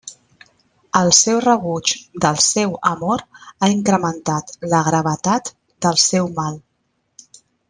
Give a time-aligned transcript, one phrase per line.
[0.99, 1.93] El seu rebuig
[2.25, 3.23] del seu amor
[3.59, 5.53] ha incrementat la gravetat
[5.87, 6.59] del seu mal.